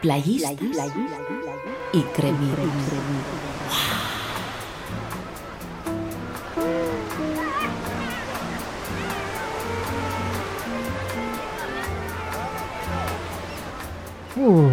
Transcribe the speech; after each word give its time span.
Playistas 0.00 0.52
y. 1.92 2.00
Uf, 14.40 14.72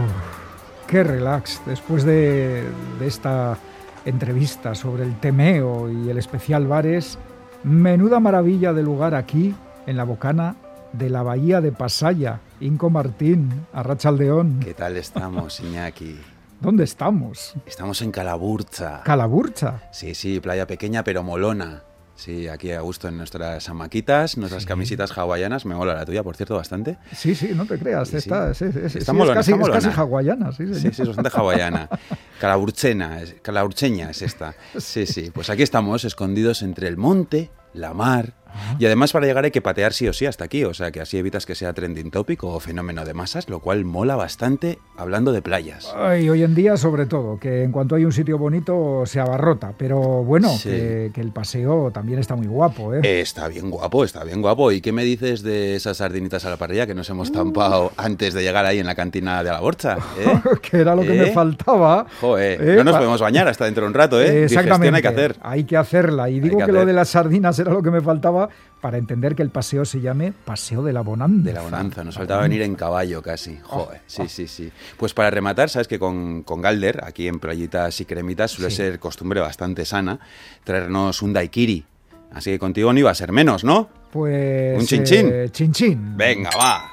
qué 0.87 1.03
relax. 1.03 1.61
Después 1.65 2.03
de, 2.03 2.63
de 2.99 3.07
esta 3.07 3.57
entrevista 4.05 4.75
sobre 4.75 5.03
el 5.03 5.19
temeo 5.19 5.89
y 5.89 6.09
el 6.09 6.17
especial 6.19 6.67
bares, 6.67 7.17
menuda 7.63 8.19
maravilla 8.19 8.73
de 8.73 8.83
lugar 8.83 9.15
aquí, 9.15 9.55
en 9.87 9.97
la 9.97 10.03
bocana 10.03 10.55
de 10.97 11.09
la 11.09 11.23
bahía 11.23 11.61
de 11.61 11.71
Pasaya, 11.71 12.39
Inco 12.59 12.89
Martín, 12.89 13.65
Arrachaldeón. 13.73 14.59
¿Qué 14.61 14.73
tal 14.73 14.97
estamos, 14.97 15.59
Iñaki? 15.59 16.17
¿Dónde 16.61 16.83
estamos? 16.85 17.53
Estamos 17.65 18.01
en 18.01 18.11
Calaburcha. 18.11 19.01
Calaburcha. 19.03 19.89
Sí, 19.91 20.15
sí, 20.15 20.39
playa 20.39 20.65
pequeña 20.67 21.03
pero 21.03 21.21
molona. 21.23 21.83
Sí, 22.17 22.47
aquí 22.47 22.71
a 22.71 22.79
gusto 22.79 23.09
en 23.09 23.17
nuestras 23.17 23.67
amaquitas, 23.67 24.37
nuestras 24.37 24.63
Sí. 24.63 24.67
camisitas 24.69 25.11
hawaianas. 25.17 25.65
Me 25.65 25.75
mola 25.75 25.93
la 25.93 26.05
tuya, 26.05 26.23
por 26.23 26.37
cierto, 26.37 26.55
bastante. 26.55 26.97
Sí, 27.13 27.35
sí, 27.35 27.51
no 27.53 27.65
te 27.65 27.77
creas. 27.77 28.07
Sí. 28.07 28.15
Está, 28.15 28.53
sí, 28.53 28.65
Está 28.73 28.89
sí, 29.01 29.11
molona, 29.11 29.41
es 29.41 29.45
casi, 29.47 29.51
está 29.51 29.77
es 29.77 29.85
casi 29.85 29.99
hawaiana, 29.99 30.51
sí, 30.53 30.65
Sí, 30.65 30.73
señor. 30.75 30.93
sí, 30.95 31.01
es 31.01 31.07
bastante 31.09 31.29
hawaiana. 31.33 31.89
Calaburchena, 32.39 33.21
es- 33.21 33.35
calaburcheña 33.41 34.11
es 34.11 34.21
esta. 34.21 34.55
Sí, 34.77 35.05
sí. 35.05 35.29
Pues 35.33 35.49
aquí 35.49 35.63
estamos, 35.63 36.05
escondidos 36.05 36.61
entre 36.61 36.87
el 36.87 36.95
monte, 36.95 37.51
la 37.73 37.93
mar. 37.93 38.33
Y 38.79 38.85
además 38.85 39.11
para 39.11 39.25
llegar 39.25 39.45
hay 39.45 39.51
que 39.51 39.61
patear 39.61 39.93
sí 39.93 40.07
o 40.07 40.13
sí 40.13 40.25
hasta 40.25 40.43
aquí, 40.45 40.63
o 40.63 40.73
sea 40.73 40.91
que 40.91 41.01
así 41.01 41.17
evitas 41.17 41.45
que 41.45 41.55
sea 41.55 41.73
trending 41.73 42.11
topic 42.11 42.43
o 42.43 42.59
fenómeno 42.59 43.05
de 43.05 43.13
masas, 43.13 43.49
lo 43.49 43.59
cual 43.59 43.85
mola 43.85 44.15
bastante 44.15 44.79
hablando 44.97 45.31
de 45.31 45.41
playas. 45.41 45.93
Ay, 45.95 46.29
hoy 46.29 46.43
en 46.43 46.55
día, 46.55 46.77
sobre 46.77 47.05
todo, 47.05 47.39
que 47.39 47.63
en 47.63 47.71
cuanto 47.71 47.95
hay 47.95 48.05
un 48.05 48.11
sitio 48.11 48.37
bonito 48.37 49.03
se 49.05 49.19
abarrota. 49.19 49.73
Pero 49.77 49.99
bueno, 50.23 50.49
Sí. 50.49 50.69
que, 50.69 51.11
que 51.13 51.21
el 51.21 51.31
paseo 51.31 51.91
también 51.91 52.19
está 52.19 52.35
muy 52.35 52.47
guapo, 52.47 52.93
¿eh? 52.93 53.01
Eh, 53.03 53.21
Está 53.21 53.47
bien 53.47 53.69
guapo, 53.69 54.03
está 54.03 54.23
bien 54.23 54.41
guapo. 54.41 54.71
¿Y 54.71 54.81
qué 54.81 54.91
me 54.91 55.03
dices 55.03 55.41
de 55.43 55.75
esas 55.75 55.97
sardinitas 55.97 56.45
a 56.45 56.49
la 56.49 56.57
parrilla 56.57 56.85
que 56.87 56.95
nos 56.95 57.09
hemos 57.09 57.31
tampado 57.31 57.91
antes 57.97 58.33
de 58.33 58.41
llegar 58.43 58.65
ahí 58.65 58.79
en 58.79 58.85
la 58.85 58.95
cantina 58.95 59.43
de 59.43 59.49
la 59.51 59.59
Borcha? 59.59 59.97
¿eh? 60.19 60.39
que 60.61 60.77
era 60.77 60.95
lo 60.95 61.01
que 61.01 61.09
me 61.09 61.27
¿Eh? 61.29 61.31
faltaba. 61.33 62.05
Joder, 62.21 62.61
Eh, 62.61 62.75
no 62.77 62.83
nos 62.83 62.95
podemos 62.95 63.19
bañar 63.21 63.47
hasta 63.47 63.65
dentro 63.65 63.83
de 63.83 63.87
un 63.89 63.93
rato, 63.93 64.21
¿eh? 64.21 64.43
Exactamente. 64.43 64.85
Digestión 64.91 64.95
hay 64.95 65.01
que 65.01 65.07
hacer. 65.07 65.35
Hay 65.41 65.63
que 65.65 65.77
hacerla. 65.77 66.29
Y 66.29 66.39
digo 66.39 66.59
que 66.59 66.65
que, 66.65 66.71
lo 66.71 66.85
de 66.85 66.93
las 66.93 67.09
sardinas 67.09 67.57
era 67.59 67.71
lo 67.71 67.81
que 67.81 67.91
me 67.91 68.01
faltaba 68.01 68.44
para 68.81 68.97
entender 68.97 69.35
que 69.35 69.41
el 69.43 69.49
paseo 69.49 69.83
se 69.85 69.99
llame 70.01 70.31
Paseo 70.31 70.83
de 70.83 70.93
la 70.93 71.01
Bonanza. 71.01 71.43
De 71.43 71.53
la 71.53 71.61
bonanza, 71.61 72.03
nos 72.03 72.15
faltaba 72.15 72.43
venir 72.43 72.61
en 72.61 72.75
caballo 72.75 73.21
casi. 73.21 73.57
Joder, 73.63 74.01
sí, 74.05 74.27
sí, 74.27 74.47
sí. 74.47 74.71
Pues 74.97 75.13
para 75.13 75.29
rematar, 75.31 75.69
sabes 75.69 75.87
que 75.87 75.97
con, 75.97 76.43
con 76.43 76.61
Galder, 76.61 77.03
aquí 77.03 77.27
en 77.27 77.39
Playitas 77.39 77.99
y 78.01 78.05
Cremitas, 78.05 78.51
suele 78.51 78.69
Sí. 78.69 78.77
ser 78.77 78.99
costumbre 78.99 79.39
bastante 79.41 79.85
sana 79.85 80.19
traernos 80.63 81.21
un 81.21 81.33
daiquiri. 81.33 81.85
Así 82.31 82.51
que 82.51 82.59
contigo 82.59 82.91
no 82.93 82.99
iba 82.99 83.11
a 83.11 83.15
ser 83.15 83.31
menos, 83.31 83.63
¿no? 83.63 83.89
Pues. 84.11 84.77
¿Un 84.79 84.85
chinchín? 84.85 85.29
eh, 85.31 85.49
chinchín. 85.51 86.15
Venga, 86.17 86.49
va. 86.57 86.91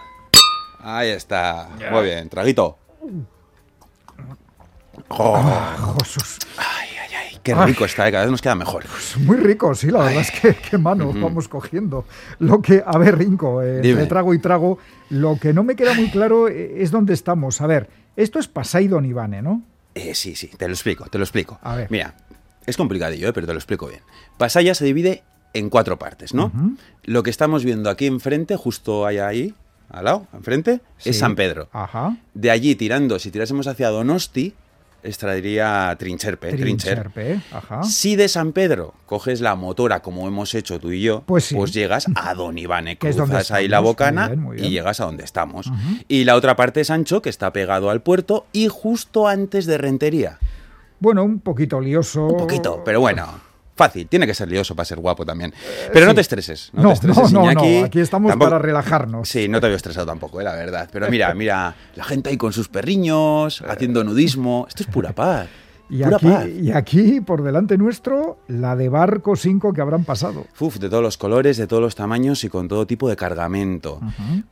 Ahí 0.81 1.11
está. 1.11 1.69
Muy 1.91 2.05
bien, 2.05 2.29
traguito. 2.29 2.79
Oh, 5.09 5.35
Ah, 5.37 5.95
Jesús. 6.03 6.39
ay, 6.59 6.89
ay, 7.03 7.15
ay, 7.33 7.39
qué 7.43 7.55
rico 7.55 7.85
está, 7.85 8.07
eh, 8.09 8.13
cada 8.13 8.25
vez 8.25 8.31
nos 8.31 8.43
queda 8.43 8.55
mejor. 8.55 8.85
Es 8.85 9.17
muy 9.19 9.37
rico, 9.37 9.75
sí, 9.75 9.91
la 9.91 10.01
verdad 10.01 10.21
es 10.21 10.31
que 10.31 10.55
qué 10.55 10.79
mano 10.79 11.13
vamos 11.15 11.49
cogiendo. 11.49 12.05
Lo 12.39 12.61
que, 12.63 12.83
a 12.85 12.99
ver, 12.99 13.19
Rinco, 13.19 13.63
eh, 13.63 13.81
entre 13.83 14.07
trago 14.07 14.35
y 14.35 14.39
trago, 14.39 14.79
lo 15.11 15.37
que 15.39 15.53
no 15.53 15.65
me 15.65 15.77
queda 15.77 15.95
muy 15.95 16.11
claro 16.11 16.49
eh, 16.49 16.83
es 16.83 16.91
dónde 16.91 17.15
estamos. 17.15 17.61
A 17.61 17.67
ver, 17.67 17.89
esto 18.17 18.39
es 18.39 18.49
Pasay 18.49 18.89
Don 18.89 19.05
Ivane, 19.05 19.43
¿no? 19.43 19.63
Eh, 19.95 20.15
sí, 20.15 20.35
sí, 20.35 20.49
te 20.57 20.67
lo 20.69 20.75
explico, 20.75 21.07
te 21.07 21.19
lo 21.19 21.25
explico. 21.25 21.59
A 21.63 21.77
ver. 21.77 21.89
Mira, 21.91 22.15
es 22.67 22.77
complicadillo, 22.77 23.29
eh, 23.29 23.33
pero 23.33 23.47
te 23.47 23.53
lo 23.53 23.59
explico 23.59 23.89
bien. 23.89 24.01
Pasaya 24.39 24.75
se 24.75 24.85
divide 24.85 25.23
en 25.55 25.69
cuatro 25.69 25.99
partes, 25.99 26.33
¿no? 26.33 26.51
Lo 27.05 27.23
que 27.23 27.29
estamos 27.31 27.63
viendo 27.65 27.91
aquí 27.91 28.07
enfrente, 28.07 28.57
justo 28.57 29.05
allá 29.05 29.27
ahí, 29.29 29.55
al 29.91 30.07
lado, 30.07 30.27
enfrente, 30.33 30.81
Sí. 30.97 31.11
es 31.11 31.19
San 31.19 31.35
Pedro. 31.35 31.69
Ajá. 31.73 32.17
De 32.33 32.51
allí 32.51 32.75
tirando, 32.75 33.19
si 33.19 33.31
tirásemos 33.31 33.67
hacia 33.67 33.91
Donosti, 33.91 34.55
extraería 35.03 35.95
Trincherpe, 35.99 36.49
Trincher. 36.53 37.11
Trincherpe, 37.13 37.41
ajá. 37.53 37.83
Si 37.85 38.17
de 38.17 38.29
San 38.29 38.53
Pedro 38.53 38.95
coges 39.07 39.41
la 39.41 39.55
motora 39.55 40.01
como 40.01 40.27
hemos 40.29 40.55
hecho 40.55 40.79
tú 40.81 40.91
y 40.93 41.01
yo, 41.03 41.23
Pues 41.27 41.45
sí. 41.45 41.57
llegas 41.73 42.07
a 42.15 42.35
Don 42.35 42.57
Ivane, 42.59 42.99
es 43.03 43.17
donde 43.17 43.33
cruzas 43.35 43.51
ahí 43.51 43.69
la 43.69 43.81
bocana 43.81 44.29
Muy 44.29 44.31
bien, 44.37 44.43
muy 44.43 44.57
bien. 44.57 44.69
y 44.69 44.71
llegas 44.71 45.01
a 45.01 45.05
donde 45.05 45.25
estamos. 45.25 45.71
Y 46.09 46.25
la 46.25 46.37
otra 46.37 46.57
parte 46.57 46.81
es 46.81 46.91
Ancho, 46.91 47.23
que 47.23 47.31
está 47.31 47.53
pegado 47.53 47.91
al 47.91 48.03
puerto 48.03 48.47
y 48.53 48.69
justo 48.69 49.29
antes 49.29 49.67
de 49.67 49.79
Rentería. 49.79 50.39
Bueno, 51.01 51.25
un 51.25 51.41
poquito 51.41 51.81
lioso. 51.81 52.27
Un 52.27 52.37
poquito, 52.39 52.83
pero 52.85 53.01
bueno, 53.01 53.27
fácil. 53.75 54.07
Tiene 54.07 54.27
que 54.27 54.35
ser 54.35 54.49
lioso 54.51 54.75
para 54.77 54.85
ser 54.85 54.99
guapo 54.99 55.25
también. 55.25 55.53
Pero 55.93 56.07
no 56.07 56.15
te 56.15 56.21
estreses. 56.21 56.71
No, 56.73 56.83
No, 56.83 56.89
te 56.91 56.95
estreses, 56.95 57.33
no, 57.33 57.41
no, 57.41 57.53
Iñaki. 57.53 57.79
no, 57.81 57.85
aquí 57.87 58.01
estamos 58.01 58.31
Tampoco- 58.31 58.51
para 58.51 58.59
relajarnos. 58.63 59.29
Sí, 59.29 59.49
no 59.49 59.61
te 59.61 59.67
veo 59.69 59.77
estresado 59.77 60.07
tampoco, 60.07 60.41
eh, 60.41 60.45
la 60.45 60.55
verdad. 60.55 60.89
Pero 60.93 61.09
mira, 61.11 61.35
mira, 61.35 61.75
la 61.95 62.05
gente 62.05 62.31
ahí 62.31 62.37
con 62.37 62.53
sus 62.53 62.69
perriños, 62.69 63.63
haciendo 63.69 64.05
nudismo. 64.05 64.67
Esto 64.69 64.83
es 64.83 64.89
pura 64.89 65.13
paz. 65.13 65.49
Y 65.91 66.05
aquí, 66.05 66.27
paz. 66.27 66.47
y 66.49 66.73
aquí, 66.73 67.21
por 67.21 67.43
delante 67.43 67.77
nuestro, 67.77 68.39
la 68.49 68.77
de 68.77 68.89
barco 68.89 69.37
5 69.37 69.75
que 69.75 69.83
habrán 69.83 70.05
pasado. 70.05 70.47
Uf, 70.59 70.79
de 70.79 70.89
todos 70.89 71.03
los 71.03 71.19
colores, 71.19 71.59
de 71.59 71.67
todos 71.67 71.83
los 71.83 71.95
tamaños 71.95 72.45
y 72.45 72.49
con 72.49 72.67
todo 72.67 72.87
tipo 72.87 73.11
de 73.11 73.17
cargamento. 73.17 74.01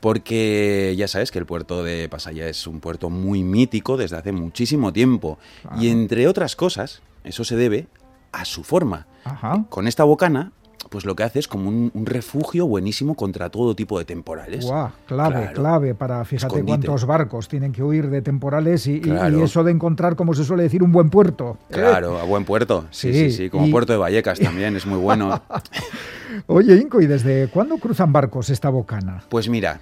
Porque 0.00 0.94
ya 0.98 1.08
sabes 1.08 1.30
que 1.30 1.38
el 1.38 1.46
puerto 1.46 1.82
de 1.82 2.08
Pasaya 2.08 2.48
es 2.48 2.66
un 2.66 2.80
puerto 2.80 3.10
muy 3.10 3.42
mítico 3.42 3.96
desde 3.96 4.16
hace 4.16 4.32
muchísimo 4.32 4.92
tiempo. 4.92 5.38
Y 5.78 5.88
entre 5.88 6.26
otras 6.28 6.56
cosas, 6.56 7.00
eso 7.24 7.44
se 7.44 7.56
debe 7.56 7.86
a 8.32 8.44
su 8.44 8.62
forma. 8.64 9.06
Ajá. 9.24 9.64
Con 9.68 9.86
esta 9.86 10.04
bocana, 10.04 10.52
pues 10.88 11.04
lo 11.04 11.14
que 11.14 11.22
hace 11.24 11.38
es 11.38 11.46
como 11.46 11.68
un, 11.68 11.90
un 11.94 12.06
refugio 12.06 12.66
buenísimo 12.66 13.14
contra 13.14 13.50
todo 13.50 13.76
tipo 13.76 13.98
de 13.98 14.04
temporales. 14.06 14.64
Guau, 14.64 14.90
clave, 15.06 15.34
Claro. 15.34 15.52
clave 15.52 15.94
para 15.94 16.24
fíjate 16.24 16.46
Escondite. 16.56 16.86
cuántos 16.86 17.06
barcos 17.06 17.48
tienen 17.48 17.70
que 17.72 17.82
huir 17.82 18.08
de 18.08 18.22
temporales 18.22 18.86
y, 18.86 18.94
y- 18.94 19.00
Claro. 19.00 19.38
y 19.38 19.42
eso 19.42 19.62
de 19.62 19.72
encontrar, 19.72 20.16
como 20.16 20.32
se 20.34 20.42
suele 20.44 20.62
decir, 20.64 20.82
un 20.82 20.90
buen 20.90 21.10
puerto. 21.10 21.58
¿eh? 21.68 21.74
Claro, 21.74 22.18
a 22.18 22.24
buen 22.24 22.44
puerto. 22.44 22.86
Sí, 22.90 23.12
Sí, 23.12 23.30
sí, 23.30 23.36
sí. 23.36 23.50
Como 23.50 23.66
y- 23.66 23.70
puerto 23.70 23.92
de 23.92 23.98
Vallecas 23.98 24.38
también, 24.40 24.74
es 24.74 24.86
muy 24.86 24.98
bueno. 24.98 25.40
Oye, 26.46 26.76
Inco, 26.76 27.00
¿y 27.00 27.06
desde 27.06 27.48
cuándo 27.48 27.76
cruzan 27.78 28.12
barcos 28.12 28.50
esta 28.50 28.70
bocana? 28.70 29.22
Pues 29.28 29.48
mira, 29.48 29.80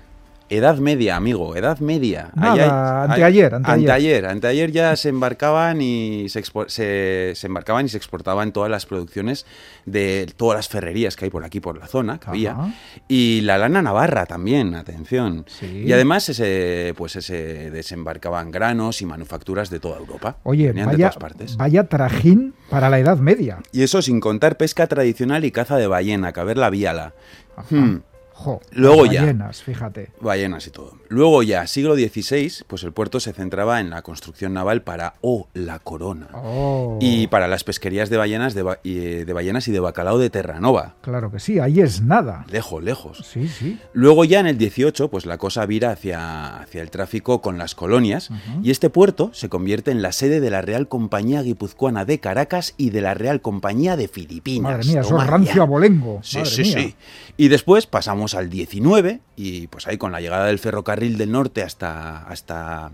edad 0.51 0.79
media, 0.79 1.17
amigo, 1.17 1.57
edad 1.57 1.79
media. 1.81 2.31
Nada, 2.35 3.05
anteayer, 3.05 3.55
anteayer. 3.55 3.91
Anteayer, 3.91 4.27
anteayer 4.27 4.73
ya 4.73 4.97
se 4.97 5.09
embarcaban 5.11 5.81
y 5.81 6.29
se, 6.29 6.43
se, 6.69 7.33
se 7.35 7.47
embarcaban 7.47 7.87
y 7.87 7.89
se 7.89 7.97
exportaban 7.97 8.53
todas 8.53 8.71
las 8.71 8.87
producciones 8.87 9.47
de 9.87 10.33
todas 10.37 10.57
las 10.59 10.69
ferrerías 10.69 11.17
que 11.17 11.27
hay 11.27 11.31
por 11.31 11.45
aquí, 11.45 11.61
por 11.61 11.79
la 11.79 11.87
zona, 11.87 12.19
que 12.19 12.31
había. 12.31 12.57
Y 13.09 13.41
la 13.43 13.59
lana 13.59 13.83
navarra 13.83 14.27
también, 14.27 14.75
atención. 14.75 15.45
Sí. 15.47 15.85
Y 15.87 15.93
además 15.93 16.25
se, 16.25 16.95
pues 16.97 17.13
se 17.13 17.71
desembarcaban 17.71 18.51
granos 18.51 19.03
y 19.03 19.07
manufacturas 19.07 19.71
de 19.71 19.81
toda 19.81 19.99
Europa. 19.99 20.37
Oye, 20.45 20.69
Venían 20.69 20.89
de 20.89 20.93
vaya, 20.97 21.11
todas 21.11 21.17
partes. 21.21 21.57
vaya 21.57 21.85
trajín 21.85 22.55
para 22.71 22.89
la 22.91 22.99
Edad 22.99 23.19
Media. 23.19 23.59
Y 23.73 23.83
eso 23.83 24.03
sin 24.03 24.21
contar 24.21 24.57
pesca 24.57 24.87
tradicional 24.87 25.45
y 25.45 25.51
caza 25.51 25.77
de 25.77 25.87
ballena, 25.87 26.33
que 26.33 26.41
a 26.41 26.45
ver 26.45 26.59
la 26.59 26.71
viala. 26.71 27.15
Hmm, 27.71 27.97
Jo, 28.41 28.61
Luego 28.71 29.05
ya. 29.07 29.23
ballenas, 29.23 29.63
fíjate. 29.65 30.11
ballenas 30.21 30.65
y 30.69 30.71
todo. 30.71 30.93
Luego 31.09 31.43
ya, 31.43 31.67
siglo 31.67 31.97
XVI, 31.97 32.53
pues 32.69 32.85
el 32.85 32.93
puerto 32.93 33.19
se 33.19 33.33
centraba 33.33 33.81
en 33.81 33.91
la 33.91 34.03
construcción 34.03 34.53
naval 34.55 34.83
para 34.83 35.15
O 35.23 35.49
la 35.55 35.81
Corona. 35.81 36.29
Oh, 36.35 36.99
Y 37.01 37.27
para 37.27 37.49
las 37.49 37.65
pesquerías 37.65 38.11
de 38.11 38.17
ballenas, 38.17 38.55
de, 38.55 38.63
ba- 38.63 38.79
y, 38.85 38.99
eh, 38.99 39.25
de 39.25 39.33
ballenas 39.33 39.67
y 39.67 39.73
de 39.73 39.81
bacalao 39.81 40.19
de 40.19 40.31
Terranova. 40.31 40.95
Claro 41.01 41.33
que 41.33 41.41
sí, 41.41 41.59
ahí 41.59 41.81
es 41.81 42.01
nada. 42.03 42.45
Lejos, 42.49 42.81
lejos. 42.83 43.27
Sí, 43.27 43.49
sí. 43.49 43.81
Luego 43.93 44.25
ya 44.25 44.39
en 44.39 44.47
el 44.47 44.57
18, 44.57 45.09
pues 45.11 45.27
la 45.27 45.37
cosa 45.37 45.67
vira 45.67 45.91
hacia, 45.91 46.59
hacia 46.61 46.81
el 46.83 46.91
tráfico 46.91 47.41
con 47.41 47.59
las 47.59 47.75
colonias 47.75 48.31
y 48.63 48.71
este 48.71 48.89
puerto 48.89 49.31
se 49.35 49.49
convierte 49.49 49.91
en 49.91 50.01
la 50.01 50.13
sede 50.13 50.39
de 50.41 50.51
la 50.51 50.63
Real 50.63 50.87
Compañía 50.87 51.43
Guipuzcoana 51.43 52.05
de 52.05 52.21
Caracas 52.21 52.75
y 52.77 52.91
de 52.91 53.01
la 53.01 53.15
Real 53.15 53.41
Compañía 53.41 53.97
de 53.97 54.07
Filipinas. 54.07 54.63
Madre 54.63 54.85
mía, 54.87 55.01
eso 55.01 55.19
rancio 55.19 55.63
abolengo. 55.63 56.21
Sí, 56.23 56.39
Madre 56.39 56.51
sí, 56.53 56.63
mía. 56.63 56.73
sí. 56.79 56.95
Y 57.37 57.49
después 57.49 57.87
pasamos 57.87 58.28
al 58.35 58.51
19 58.51 59.21
y 59.37 59.67
pues 59.69 59.87
ahí 59.87 59.99
con 59.99 60.13
la 60.13 60.21
llegada 60.21 60.47
del 60.47 60.59
ferrocarril 60.59 61.19
del 61.19 61.33
norte 61.33 61.63
hasta, 61.63 62.25
hasta, 62.25 62.93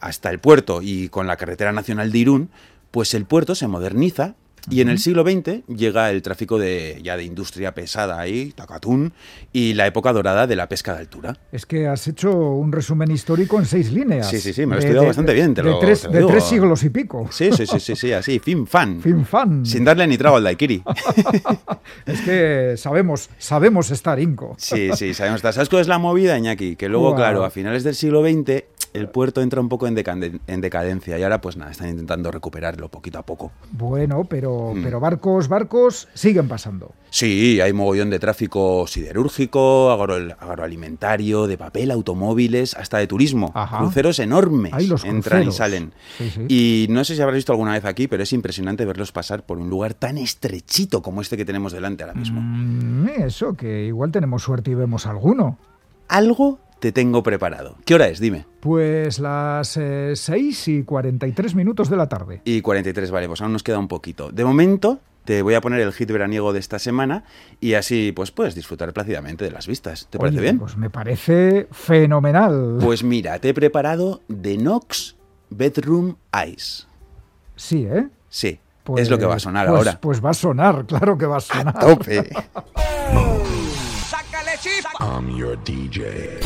hasta 0.00 0.30
el 0.30 0.38
puerto 0.38 0.80
y 0.82 1.08
con 1.08 1.26
la 1.26 1.36
carretera 1.36 1.72
nacional 1.72 2.12
de 2.12 2.18
Irún, 2.18 2.50
pues 2.90 3.14
el 3.14 3.24
puerto 3.24 3.54
se 3.54 3.68
moderniza 3.68 4.34
Y 4.68 4.80
en 4.80 4.88
el 4.88 4.98
siglo 4.98 5.22
XX 5.22 5.64
llega 5.68 6.10
el 6.10 6.20
tráfico 6.22 6.58
de, 6.58 7.00
ya 7.02 7.16
de 7.16 7.24
industria 7.24 7.72
pesada 7.74 8.18
ahí, 8.20 8.52
Tacatún, 8.52 9.12
y 9.52 9.74
la 9.74 9.86
época 9.86 10.12
dorada 10.12 10.46
de 10.46 10.56
la 10.56 10.68
pesca 10.68 10.92
de 10.94 11.00
altura. 11.00 11.36
Es 11.52 11.64
que 11.66 11.86
has 11.86 12.06
hecho 12.08 12.30
un 12.32 12.70
resumen 12.72 13.10
histórico 13.10 13.58
en 13.58 13.64
seis 13.66 13.92
líneas. 13.92 14.28
Sí, 14.28 14.38
sí, 14.40 14.52
sí, 14.52 14.66
me 14.66 14.74
lo 14.74 14.80
he 14.80 14.84
estudiado 14.84 15.06
bastante 15.06 15.32
bien, 15.32 15.54
te 15.54 15.62
de 15.62 15.70
lo- 15.70 15.78
tres, 15.78 16.02
te 16.02 16.08
lo 16.20 16.26
de 16.26 16.32
tres 16.32 16.44
siglos 16.44 16.82
y 16.84 16.90
pico. 16.90 17.28
Sí, 17.30 17.50
sí, 17.52 17.66
sí, 17.66 17.80
sí, 17.80 17.96
sí, 17.96 18.12
así, 18.12 18.38
fin 18.38 18.66
fan. 18.66 19.00
Fin 19.02 19.24
fan. 19.24 19.64
Sin 19.64 19.84
darle 19.84 20.06
ni 20.06 20.18
trago 20.18 20.36
al 20.36 20.44
daiquiri. 20.44 20.82
Es 22.06 22.20
que 22.22 22.74
sabemos, 22.76 23.30
sabemos 23.38 23.90
estar 23.90 24.18
inco. 24.18 24.54
Sí, 24.58 24.90
sí, 24.96 25.14
sabemos. 25.14 25.38
estar. 25.38 25.52
¿Sabes 25.52 25.68
cuál 25.68 25.82
es 25.82 25.88
la 25.88 25.98
movida, 25.98 26.36
Iñaki? 26.38 26.76
Que 26.76 26.88
luego, 26.88 27.14
claro, 27.14 27.44
a 27.44 27.50
finales 27.50 27.84
del 27.84 27.94
siglo 27.94 28.22
XX 28.22 28.64
el 28.92 29.08
puerto 29.08 29.40
entra 29.40 29.60
un 29.60 29.68
poco 29.68 29.86
en, 29.86 29.94
decaden- 29.96 30.40
en 30.46 30.60
decadencia 30.60 31.18
y 31.18 31.22
ahora 31.22 31.40
pues 31.40 31.56
nada, 31.56 31.70
están 31.70 31.88
intentando 31.90 32.30
recuperarlo 32.30 32.88
poquito 32.88 33.18
a 33.18 33.22
poco. 33.24 33.52
Bueno, 33.70 34.24
pero, 34.24 34.72
Mm. 34.74 34.82
pero 34.82 34.98
barcos, 35.00 35.48
barcos 35.48 36.08
siguen 36.14 36.48
pasando. 36.48 36.92
Sí, 37.10 37.60
hay 37.60 37.72
mogollón 37.72 38.10
de 38.10 38.18
tráfico 38.18 38.86
siderúrgico, 38.86 39.90
agro- 39.90 40.34
agroalimentario, 40.38 41.46
de 41.46 41.58
papel, 41.58 41.90
automóviles, 41.90 42.74
hasta 42.74 42.98
de 42.98 43.06
turismo. 43.06 43.50
Ajá. 43.54 43.78
Cruceros 43.78 44.18
enormes 44.18 44.72
Ay, 44.74 44.86
los 44.86 45.04
entran 45.04 45.46
y 45.48 45.52
salen. 45.52 45.92
Sí, 46.18 46.30
sí. 46.30 46.44
Y 46.48 46.86
no 46.90 47.04
sé 47.04 47.16
si 47.16 47.22
habrás 47.22 47.36
visto 47.36 47.52
alguna 47.52 47.72
vez 47.72 47.84
aquí, 47.84 48.08
pero 48.08 48.22
es 48.22 48.32
impresionante 48.32 48.84
verlos 48.84 49.12
pasar 49.12 49.44
por 49.44 49.58
un 49.58 49.68
lugar 49.70 49.94
tan 49.94 50.18
estrechito 50.18 51.02
como 51.02 51.20
este 51.20 51.36
que 51.36 51.44
tenemos 51.44 51.72
delante 51.72 52.02
ahora 52.04 52.14
mismo. 52.14 52.40
Mm, 52.40 53.08
eso, 53.24 53.54
que 53.54 53.86
igual 53.86 54.10
tenemos 54.12 54.42
suerte 54.42 54.70
y 54.70 54.74
vemos 54.74 55.06
alguno. 55.06 55.58
Algo 56.08 56.58
te 56.80 56.92
tengo 56.92 57.22
preparado. 57.22 57.76
¿Qué 57.84 57.94
hora 57.94 58.08
es? 58.08 58.18
Dime. 58.20 58.46
Pues 58.60 59.18
las 59.18 59.76
eh, 59.76 60.12
6 60.16 60.68
y 60.68 60.82
43 60.82 61.54
minutos 61.54 61.88
de 61.90 61.96
la 61.96 62.08
tarde. 62.08 62.40
Y 62.44 62.60
43, 62.62 63.10
vale, 63.10 63.28
pues 63.28 63.40
aún 63.42 63.52
nos 63.52 63.62
queda 63.62 63.78
un 63.78 63.88
poquito. 63.88 64.30
De 64.32 64.44
momento, 64.44 64.98
te 65.24 65.42
voy 65.42 65.54
a 65.54 65.60
poner 65.60 65.80
el 65.80 65.92
hit 65.92 66.10
veraniego 66.10 66.52
de 66.52 66.58
esta 66.58 66.78
semana 66.78 67.24
y 67.60 67.74
así 67.74 68.12
pues 68.12 68.30
puedes 68.30 68.54
disfrutar 68.54 68.92
plácidamente 68.92 69.44
de 69.44 69.50
las 69.50 69.66
vistas. 69.66 70.08
¿Te 70.10 70.18
parece 70.18 70.40
bien? 70.40 70.58
Pues 70.58 70.76
me 70.76 70.90
parece 70.90 71.68
fenomenal. 71.70 72.78
Pues 72.80 73.04
mira, 73.04 73.38
te 73.38 73.50
he 73.50 73.54
preparado 73.54 74.22
The 74.28 74.56
Nox 74.56 75.16
Bedroom 75.50 76.16
Eyes. 76.32 76.88
sí, 77.56 77.86
¿eh? 77.90 78.08
Sí, 78.30 78.58
Pues- 78.84 79.02
es 79.02 79.10
lo 79.10 79.18
que 79.18 79.26
va 79.26 79.34
a 79.34 79.38
sonar 79.40 79.66
pues- 79.66 79.78
ahora. 79.78 79.98
Pues 80.00 80.24
va 80.24 80.30
a 80.30 80.34
sonar, 80.34 80.86
claro 80.86 81.18
que 81.18 81.26
va 81.26 81.36
a 81.36 81.40
sonar. 81.40 81.78
Tope. 81.78 82.30
I'm 85.00 85.30
your 85.30 85.56
DJ. 85.56 86.36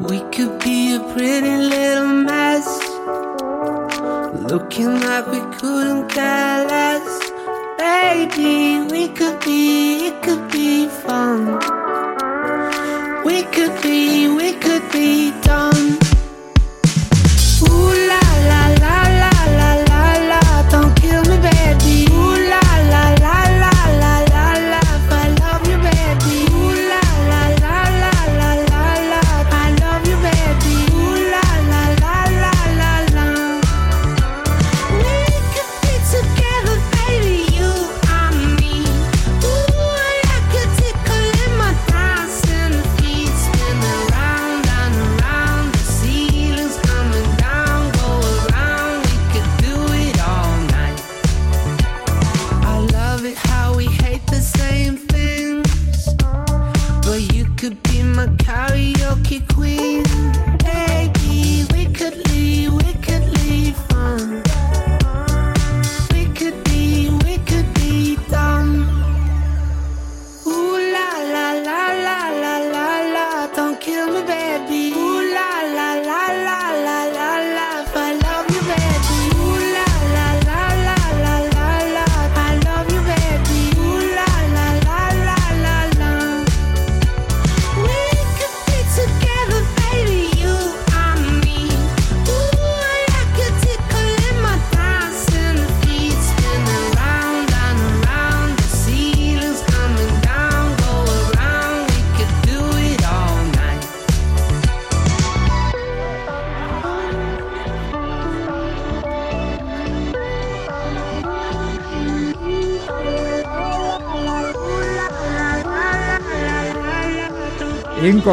We 0.00 0.20
could 0.30 0.58
be 0.60 0.94
a 0.96 1.00
pretty 1.14 1.56
little 1.56 2.06
mess. 2.06 2.68
Looking 4.50 5.00
like 5.00 5.26
we 5.28 5.40
couldn't 5.56 6.08
care 6.08 6.66
less. 6.66 7.30
Baby, 7.78 8.86
we 8.92 9.08
could 9.08 9.40
be, 9.40 10.08
it 10.08 10.22
could 10.22 10.50
be 10.52 10.86
fun. 10.88 11.46
We 13.24 13.44
could 13.54 13.82
be, 13.82 14.28
we 14.28 14.52
could 14.52 14.92
be 14.92 15.30
done. 15.40 16.01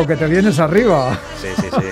Que 0.07 0.15
te 0.15 0.27
vienes 0.27 0.59
arriba. 0.59 1.17
Sí, 1.41 1.47
sí, 1.59 1.67
sí. 1.69 1.85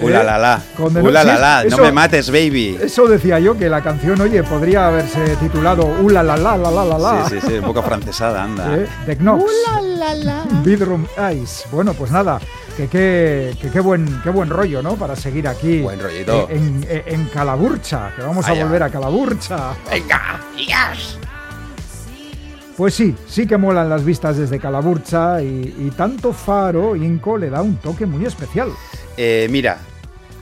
Ula 0.00 0.22
la 0.22 0.38
la. 0.38 0.62
Ula 0.78 1.24
la 1.24 1.38
la. 1.38 1.64
No 1.64 1.78
me 1.78 1.90
mates, 1.92 2.30
baby. 2.30 2.78
Eso 2.80 3.06
decía 3.08 3.38
yo, 3.40 3.56
que 3.58 3.68
la 3.68 3.80
canción, 3.82 4.20
oye, 4.20 4.42
podría 4.44 4.86
haberse 4.88 5.36
titulado 5.36 5.86
Ula 6.00 6.22
la 6.22 6.36
la 6.36 6.56
la 6.56 6.70
la 6.70 6.84
la 6.84 6.98
la. 6.98 7.28
Sí, 7.28 7.36
sí, 7.40 7.46
sí. 7.48 7.54
Un 7.54 7.64
poco 7.64 7.80
afrancesada, 7.80 8.44
anda. 8.44 8.76
¿eh? 8.76 8.86
The 9.06 9.16
Knox. 9.16 9.44
Bedroom 10.62 11.06
Eyes. 11.18 11.64
Bueno, 11.72 11.94
pues 11.94 12.10
nada, 12.12 12.38
que 12.76 12.86
qué 12.88 13.56
que, 13.60 13.70
qué 13.70 13.80
buen, 13.80 14.20
qué 14.22 14.30
buen 14.30 14.48
rollo, 14.50 14.82
¿no? 14.82 14.94
Para 14.94 15.16
seguir 15.16 15.48
aquí. 15.48 15.80
Buen 15.80 16.00
rollito. 16.00 16.46
En, 16.48 16.86
en- 16.88 17.02
en 17.06 17.24
Calaburcha, 17.26 18.12
que 18.14 18.22
vamos 18.22 18.46
a 18.48 18.52
volver 18.52 18.82
a 18.84 18.90
Calaburcha. 18.90 19.72
Venga, 19.90 20.40
yes. 20.56 21.18
Pues 22.78 22.94
sí, 22.94 23.12
sí 23.26 23.44
que 23.46 23.56
molan 23.56 23.88
las 23.88 24.04
vistas 24.04 24.36
desde 24.38 24.60
Calaburcha 24.60 25.42
y, 25.42 25.74
y 25.78 25.90
tanto 25.96 26.32
Faro 26.32 26.94
Inco 26.94 27.36
le 27.36 27.50
da 27.50 27.60
un 27.60 27.74
toque 27.76 28.06
muy 28.06 28.24
especial. 28.24 28.70
Eh, 29.16 29.48
mira, 29.50 29.78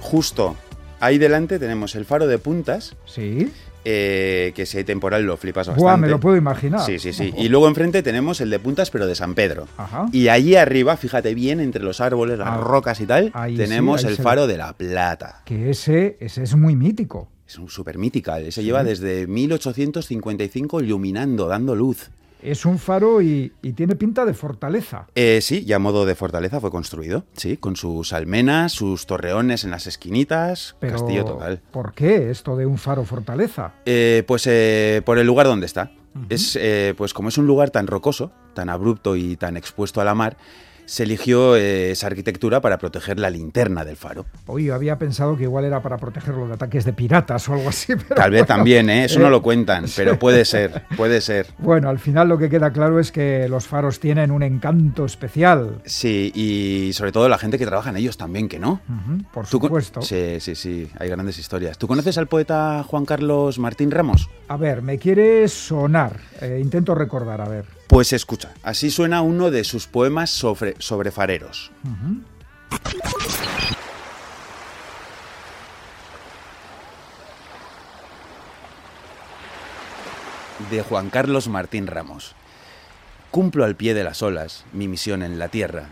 justo 0.00 0.54
ahí 1.00 1.16
delante 1.16 1.58
tenemos 1.58 1.94
el 1.94 2.04
faro 2.04 2.26
de 2.26 2.36
puntas, 2.36 2.94
Sí. 3.06 3.50
eh, 3.86 4.52
que 4.54 4.66
si 4.66 4.76
hay 4.76 4.84
temporal 4.84 5.22
lo 5.24 5.38
flipas 5.38 5.66
bastante. 5.68 5.82
Buah, 5.82 5.96
me 5.96 6.08
lo 6.08 6.20
puedo 6.20 6.36
imaginar. 6.36 6.80
Sí, 6.84 6.98
sí, 6.98 7.14
sí. 7.14 7.30
Ojo. 7.32 7.42
Y 7.42 7.48
luego 7.48 7.68
enfrente 7.68 8.02
tenemos 8.02 8.42
el 8.42 8.50
de 8.50 8.58
puntas, 8.58 8.90
pero 8.90 9.06
de 9.06 9.14
San 9.14 9.34
Pedro. 9.34 9.66
Ajá. 9.78 10.04
Y 10.12 10.28
allí 10.28 10.56
arriba, 10.56 10.98
fíjate 10.98 11.34
bien, 11.34 11.58
entre 11.60 11.82
los 11.82 12.02
árboles, 12.02 12.38
las 12.38 12.48
Ah, 12.48 12.56
rocas 12.58 13.00
y 13.00 13.06
tal, 13.06 13.32
sí, 13.48 13.56
tenemos 13.56 14.04
el 14.04 14.16
faro 14.16 14.46
de 14.46 14.58
la 14.58 14.74
Plata. 14.74 15.40
Que 15.46 15.70
ese, 15.70 16.18
ese 16.20 16.42
es 16.42 16.54
muy 16.54 16.76
mítico. 16.76 17.28
Es 17.48 17.56
un 17.58 17.70
súper 17.70 17.96
mítica. 17.96 18.36
Se 18.50 18.62
lleva 18.62 18.84
desde 18.84 19.26
1855 19.26 20.82
iluminando, 20.82 21.46
dando 21.48 21.74
luz. 21.74 22.10
Es 22.42 22.66
un 22.66 22.78
faro 22.78 23.22
y, 23.22 23.52
y 23.62 23.72
tiene 23.72 23.96
pinta 23.96 24.24
de 24.24 24.34
fortaleza. 24.34 25.06
Eh, 25.14 25.40
sí, 25.42 25.64
ya 25.64 25.76
a 25.76 25.78
modo 25.78 26.04
de 26.06 26.14
fortaleza 26.14 26.60
fue 26.60 26.70
construido, 26.70 27.24
sí, 27.34 27.56
con 27.56 27.76
sus 27.76 28.12
almenas, 28.12 28.72
sus 28.72 29.06
torreones 29.06 29.64
en 29.64 29.70
las 29.70 29.86
esquinitas, 29.86 30.76
Pero, 30.78 30.92
castillo 30.92 31.24
total. 31.24 31.62
¿por 31.70 31.92
qué 31.94 32.30
esto 32.30 32.56
de 32.56 32.66
un 32.66 32.78
faro 32.78 33.04
fortaleza? 33.04 33.74
Eh, 33.86 34.22
pues 34.26 34.46
eh, 34.46 35.02
por 35.04 35.18
el 35.18 35.26
lugar 35.26 35.46
donde 35.46 35.66
está. 35.66 35.92
Es, 36.30 36.56
eh, 36.58 36.94
pues 36.96 37.12
como 37.12 37.28
es 37.28 37.36
un 37.36 37.46
lugar 37.46 37.68
tan 37.68 37.86
rocoso, 37.86 38.32
tan 38.54 38.70
abrupto 38.70 39.16
y 39.16 39.36
tan 39.36 39.58
expuesto 39.58 40.00
a 40.00 40.04
la 40.04 40.14
mar, 40.14 40.38
se 40.86 41.02
eligió 41.02 41.56
eh, 41.56 41.90
esa 41.90 42.06
arquitectura 42.06 42.60
para 42.60 42.78
proteger 42.78 43.18
la 43.18 43.28
linterna 43.28 43.84
del 43.84 43.96
faro. 43.96 44.24
Oye, 44.46 44.66
yo 44.66 44.74
había 44.74 44.98
pensado 44.98 45.36
que 45.36 45.42
igual 45.42 45.64
era 45.64 45.82
para 45.82 45.98
protegerlo 45.98 46.46
de 46.46 46.54
ataques 46.54 46.84
de 46.84 46.92
piratas 46.92 47.48
o 47.48 47.54
algo 47.54 47.68
así. 47.68 47.94
pero 48.08 48.14
Tal 48.14 48.30
vez 48.30 48.42
bueno. 48.42 48.46
también, 48.56 48.88
¿eh? 48.88 49.04
eso 49.04 49.18
no 49.20 49.26
Eh, 49.26 49.30
lo 49.30 49.42
cuentan, 49.42 49.84
pero 49.96 50.18
puede 50.18 50.44
ser, 50.44 50.84
puede 50.96 51.20
ser. 51.20 51.48
Bueno, 51.58 51.88
al 51.90 51.98
final 51.98 52.28
lo 52.28 52.38
que 52.38 52.48
queda 52.48 52.72
claro 52.72 52.98
es 53.00 53.12
que 53.12 53.48
los 53.48 53.66
faros 53.66 54.00
tienen 54.00 54.30
un 54.30 54.42
encanto 54.42 55.04
especial. 55.04 55.80
Sí, 55.84 56.32
y 56.34 56.92
sobre 56.92 57.12
todo 57.12 57.28
la 57.28 57.38
gente 57.38 57.58
que 57.58 57.66
trabaja 57.66 57.90
en 57.90 57.96
ellos 57.96 58.16
también, 58.16 58.48
que 58.48 58.58
no. 58.58 58.80
Por 59.32 59.46
¿Tú 59.46 59.58
con- 59.60 59.68
supuesto. 59.68 60.02
Sí, 60.02 60.38
sí, 60.40 60.54
sí, 60.54 60.88
hay 60.98 61.08
grandes 61.08 61.38
historias. 61.38 61.76
¿Tú 61.78 61.86
conoces 61.88 62.16
al 62.18 62.28
poeta 62.28 62.84
Juan 62.86 63.04
Carlos 63.04 63.58
Martín 63.58 63.90
Ramos? 63.90 64.30
A 64.48 64.56
ver, 64.56 64.82
me 64.82 64.98
quiere 64.98 65.48
sonar. 65.48 66.16
Eh, 66.40 66.60
intento 66.62 66.94
recordar, 66.94 67.40
a 67.40 67.48
ver. 67.48 67.64
Pues 67.86 68.12
escucha, 68.12 68.52
así 68.62 68.90
suena 68.90 69.22
uno 69.22 69.50
de 69.50 69.64
sus 69.64 69.86
poemas 69.86 70.30
sobre, 70.30 70.74
sobre 70.78 71.10
fareros. 71.10 71.70
De 80.70 80.82
Juan 80.82 81.10
Carlos 81.10 81.48
Martín 81.48 81.86
Ramos. 81.86 82.34
Cumplo 83.30 83.64
al 83.64 83.76
pie 83.76 83.94
de 83.94 84.04
las 84.04 84.22
olas 84.22 84.64
mi 84.72 84.88
misión 84.88 85.22
en 85.22 85.38
la 85.38 85.48
tierra, 85.48 85.88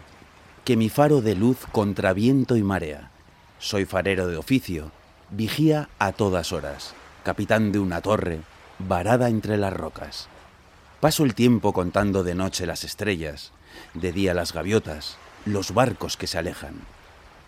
que 0.65 0.77
mi 0.77 0.89
faro 0.89 1.21
de 1.21 1.35
luz 1.35 1.59
contra 1.71 2.13
viento 2.13 2.57
y 2.57 2.63
marea. 2.63 3.11
Soy 3.59 3.85
farero 3.85 4.27
de 4.27 4.37
oficio, 4.37 4.91
vigía 5.31 5.89
a 5.99 6.13
todas 6.13 6.53
horas, 6.53 6.95
capitán 7.23 7.71
de 7.71 7.79
una 7.79 8.01
torre, 8.01 8.41
varada 8.79 9.29
entre 9.29 9.57
las 9.57 9.73
rocas. 9.73 10.29
Paso 11.05 11.25
el 11.25 11.35
tiempo 11.35 11.75
contando 11.75 12.25
de 12.25 12.35
noche 12.35 12.65
las 12.65 12.83
estrellas, 12.83 13.53
de 13.93 14.11
día 14.11 14.33
las 14.33 14.55
gaviotas, 14.55 15.19
los 15.45 15.75
barcos 15.75 16.17
que 16.17 16.27
se 16.27 16.39
alejan. 16.39 16.77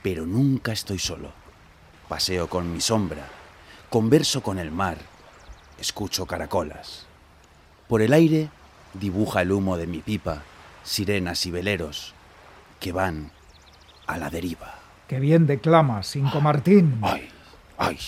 Pero 0.02 0.26
nunca 0.26 0.72
estoy 0.72 0.98
solo. 0.98 1.32
Paseo 2.06 2.50
con 2.50 2.70
mi 2.70 2.82
sombra, 2.82 3.26
converso 3.88 4.42
con 4.42 4.58
el 4.58 4.70
mar, 4.70 4.98
escucho 5.80 6.26
caracolas. 6.26 7.06
Por 7.88 8.02
el 8.02 8.12
aire 8.12 8.50
dibuja 8.92 9.40
el 9.40 9.52
humo 9.52 9.78
de 9.78 9.86
mi 9.86 10.00
pipa, 10.00 10.42
sirenas 10.84 11.46
y 11.46 11.50
veleros 11.50 12.12
que 12.78 12.92
van 12.92 13.30
a 14.06 14.18
la 14.18 14.28
deriva. 14.28 14.74
Qué 15.08 15.18
bien 15.18 15.46
declama, 15.46 16.02
Cinco 16.02 16.42
Martín. 16.42 16.98
¡Ay! 17.00 17.30
¡Ay! 17.78 17.98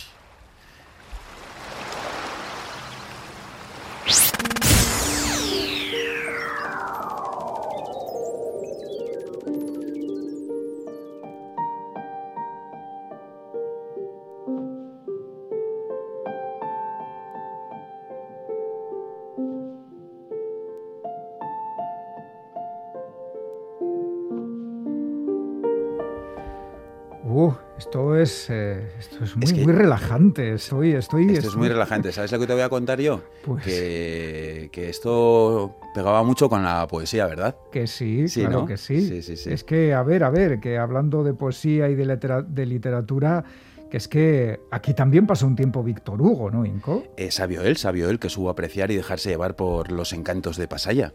Esto 27.89 28.17
es, 28.19 28.51
eh, 28.51 28.87
esto 28.99 29.25
es 29.25 29.35
muy, 29.35 29.45
Es 29.45 29.53
que- 29.55 29.65
muy 29.65 29.73
relajante. 29.73 30.53
Estoy, 30.53 30.93
estoy, 30.93 31.31
Esto 31.33 31.49
es 31.49 31.57
muy 31.57 31.69
relajante. 31.69 32.13
¿Sabes 32.13 32.31
lo 32.33 32.39
que 32.39 32.47
te 32.47 32.53
voy 32.53 32.61
a 32.61 32.69
contar 32.69 33.01
yo? 33.01 33.23
Pues- 33.47 33.65
Que, 33.65 34.69
que 34.71 34.91
esto 34.91 35.75
pegaba 35.95 36.23
mucho 36.23 36.51
con 36.51 36.63
la 36.63 36.87
poesía, 36.87 37.27
¿verdad? 37.27 37.57
Que 37.73 37.87
sí, 37.87 38.29
Sí, 38.29 38.41
claro 38.43 38.61
¿no? 38.61 38.67
que 38.67 38.77
sí. 38.77 39.01
Sí, 39.01 39.23
sí, 39.23 39.39
sí. 39.39 39.51
Es 39.51 39.65
que, 39.65 39.95
a 39.95 40.03
ver, 40.03 40.23
a 40.25 40.29
ver, 40.29 40.61
que 40.61 40.77
hablando 40.77 41.25
de 41.25 41.33
poesía 41.33 41.89
y 41.89 41.95
de, 41.95 42.05
litera- 42.05 42.43
de 42.43 42.67
literatura, 42.67 43.45
que 43.91 43.97
es 43.97 44.07
que 44.07 44.61
aquí 44.71 44.93
también 44.93 45.27
pasó 45.27 45.47
un 45.47 45.57
tiempo 45.57 45.83
Víctor 45.83 46.21
Hugo, 46.21 46.51
¿no, 46.51 46.67
Inco? 46.67 47.05
Eh, 47.17 47.31
sabio 47.31 47.63
él, 47.63 47.79
sabio 47.79 48.11
él 48.11 48.19
que 48.19 48.29
supo 48.29 48.51
apreciar 48.51 48.91
y 48.91 48.97
dejarse 48.97 49.31
llevar 49.31 49.57
por 49.57 49.93
los 49.93 50.13
encantos 50.13 50.59
de 50.59 50.69
Pasaya. 50.69 51.15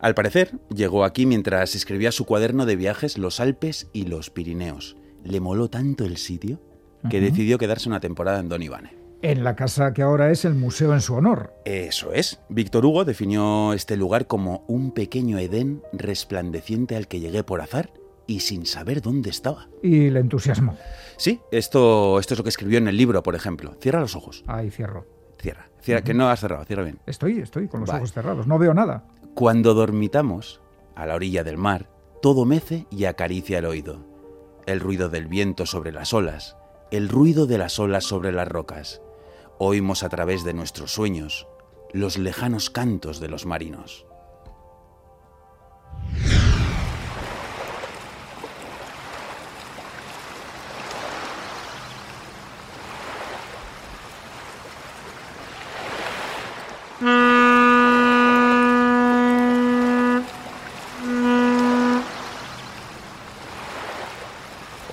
Al 0.00 0.14
parecer, 0.14 0.52
llegó 0.74 1.04
aquí 1.04 1.26
mientras 1.26 1.74
escribía 1.74 2.12
su 2.12 2.24
cuaderno 2.24 2.64
de 2.64 2.76
viajes 2.76 3.18
Los 3.18 3.40
Alpes 3.40 3.88
y 3.92 4.06
los 4.06 4.30
Pirineos. 4.30 4.96
Le 5.24 5.40
moló 5.40 5.68
tanto 5.68 6.04
el 6.04 6.16
sitio 6.16 6.60
que 7.10 7.20
decidió 7.20 7.58
quedarse 7.58 7.88
una 7.88 8.00
temporada 8.00 8.40
en 8.40 8.48
Don 8.48 8.62
Ivane. 8.62 8.94
En 9.22 9.42
la 9.42 9.56
casa 9.56 9.92
que 9.94 10.02
ahora 10.02 10.30
es 10.30 10.44
el 10.44 10.54
museo 10.54 10.92
en 10.92 11.00
su 11.00 11.14
honor. 11.14 11.54
Eso 11.64 12.12
es. 12.12 12.40
Víctor 12.50 12.84
Hugo 12.84 13.04
definió 13.04 13.72
este 13.72 13.96
lugar 13.96 14.26
como 14.26 14.64
un 14.68 14.92
pequeño 14.92 15.38
Edén 15.38 15.82
resplandeciente 15.92 16.94
al 16.96 17.08
que 17.08 17.20
llegué 17.20 17.42
por 17.42 17.62
azar 17.62 17.90
y 18.26 18.40
sin 18.40 18.66
saber 18.66 19.00
dónde 19.00 19.30
estaba. 19.30 19.68
Y 19.82 20.10
le 20.10 20.20
entusiasmó. 20.20 20.76
Sí, 21.16 21.40
esto, 21.50 22.18
esto 22.18 22.34
es 22.34 22.38
lo 22.38 22.44
que 22.44 22.50
escribió 22.50 22.78
en 22.78 22.88
el 22.88 22.96
libro, 22.96 23.22
por 23.22 23.34
ejemplo. 23.34 23.74
Cierra 23.80 24.00
los 24.00 24.14
ojos. 24.14 24.44
Ahí 24.46 24.70
cierro. 24.70 25.06
Cierra. 25.40 25.68
Cierra, 25.80 26.02
que 26.02 26.14
no 26.14 26.28
has 26.28 26.40
cerrado. 26.40 26.64
Cierra 26.64 26.82
bien. 26.84 26.98
Estoy, 27.06 27.38
estoy 27.38 27.68
con 27.68 27.80
los 27.80 27.88
Vale. 27.88 28.00
ojos 28.00 28.12
cerrados. 28.12 28.46
No 28.46 28.58
veo 28.58 28.72
nada. 28.74 29.06
Cuando 29.34 29.74
dormitamos, 29.74 30.60
a 30.94 31.06
la 31.06 31.14
orilla 31.14 31.44
del 31.44 31.58
mar, 31.58 31.90
todo 32.22 32.44
mece 32.44 32.86
y 32.90 33.04
acaricia 33.04 33.58
el 33.58 33.66
oído. 33.66 34.13
El 34.66 34.80
ruido 34.80 35.08
del 35.08 35.26
viento 35.26 35.66
sobre 35.66 35.92
las 35.92 36.14
olas, 36.14 36.56
el 36.90 37.08
ruido 37.08 37.46
de 37.46 37.58
las 37.58 37.78
olas 37.78 38.04
sobre 38.04 38.32
las 38.32 38.48
rocas. 38.48 39.02
Oímos 39.58 40.02
a 40.02 40.08
través 40.08 40.44
de 40.44 40.54
nuestros 40.54 40.92
sueños 40.92 41.46
los 41.92 42.18
lejanos 42.18 42.70
cantos 42.70 43.20
de 43.20 43.28
los 43.28 43.46
marinos. 43.46 44.06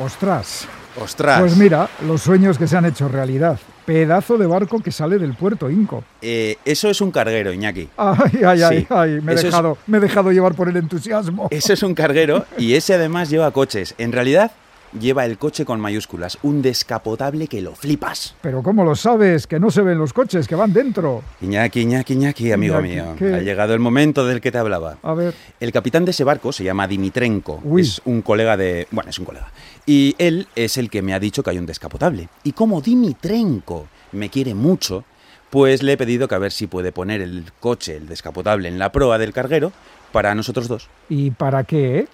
Ostras. 0.04 0.68
¡Ostras! 1.02 1.40
Pues 1.40 1.56
mira, 1.56 1.88
los 2.06 2.22
sueños 2.22 2.58
que 2.58 2.68
se 2.68 2.76
han 2.76 2.86
hecho 2.86 3.08
realidad. 3.08 3.58
Pedazo 3.86 4.38
de 4.38 4.46
barco 4.46 4.80
que 4.82 4.92
sale 4.92 5.18
del 5.18 5.34
puerto 5.34 5.70
Inco. 5.70 6.04
Eh, 6.22 6.58
eso 6.66 6.90
es 6.90 7.00
un 7.02 7.12
carguero, 7.12 7.54
Iñaki. 7.54 7.88
Ay, 7.98 8.42
ay, 8.46 8.62
ay, 8.62 8.80
Sí. 8.82 8.88
ay. 8.90 9.20
Me 9.22 9.32
he, 9.32 9.36
es- 9.36 9.44
dejado, 9.44 9.78
me 9.88 9.98
he 9.98 10.02
dejado 10.02 10.32
llevar 10.32 10.54
por 10.54 10.68
el 10.70 10.76
entusiasmo. 10.78 11.48
Eso 11.50 11.74
es 11.74 11.82
un 11.84 11.94
carguero 11.96 12.46
y 12.58 12.74
ese 12.76 12.94
además 12.94 13.30
lleva 13.30 13.52
coches. 13.52 13.96
En 13.98 14.12
realidad, 14.12 14.52
lleva 15.00 15.26
el 15.26 15.38
coche 15.38 15.66
con 15.66 15.80
mayúsculas. 15.80 16.38
Un 16.44 16.62
descapotable 16.62 17.48
que 17.48 17.62
lo 17.62 17.76
flipas. 17.76 18.36
Pero 18.42 18.64
¿cómo 18.64 18.84
lo 18.84 18.96
sabes? 18.96 19.48
Que 19.48 19.60
no 19.60 19.72
se 19.72 19.82
ven 19.82 19.98
los 19.98 20.14
coches, 20.14 20.48
que 20.48 20.56
van 20.56 20.74
dentro. 20.74 21.24
Iñaki, 21.42 21.82
Iñaki, 21.82 22.14
Iñaki, 22.14 22.52
amigo 22.52 22.80
Iñaki, 22.80 22.94
mío. 22.94 23.16
¿qué? 23.18 23.34
Ha 23.34 23.42
llegado 23.42 23.74
el 23.74 23.80
momento 23.80 24.26
del 24.26 24.42
que 24.42 24.52
te 24.52 24.58
hablaba. 24.58 24.98
A 25.04 25.14
ver. 25.14 25.34
El 25.60 25.72
capitán 25.72 26.06
de 26.06 26.12
ese 26.12 26.24
barco 26.24 26.52
se 26.52 26.64
llama 26.64 26.88
Dimitrenko. 26.88 27.62
Uy. 27.64 27.82
Es 27.82 28.02
un 28.06 28.22
colega 28.22 28.58
de. 28.58 28.88
Bueno, 28.92 29.10
es 29.10 29.20
un 29.20 29.26
colega. 29.26 29.52
Y 29.86 30.16
él 30.18 30.48
es 30.56 30.78
el 30.78 30.90
que 30.90 31.02
me 31.02 31.14
ha 31.14 31.20
dicho 31.20 31.44
que 31.44 31.50
hay 31.50 31.58
un 31.58 31.66
descapotable. 31.66 32.30
Y 32.44 32.52
como 32.52 32.82
Dimitrenko 32.82 33.88
me 34.12 34.30
quiere 34.30 34.54
mucho, 34.54 35.04
pues 35.50 35.84
le 35.84 35.94
he 35.94 35.98
pedido 35.98 36.28
que 36.28 36.36
a 36.36 36.40
ver 36.40 36.52
si 36.52 36.68
puede 36.68 36.92
poner 36.92 37.22
el 37.22 37.52
coche, 37.60 37.98
el 37.98 38.08
descapotable, 38.08 38.68
en 38.68 38.80
la 38.80 38.92
proa 38.92 39.18
del 39.18 39.34
carguero 39.34 39.72
para 40.12 40.34
nosotros 40.36 40.68
dos. 40.68 40.90
¿Y 41.10 41.32
para 41.32 41.64
qué? 41.64 42.08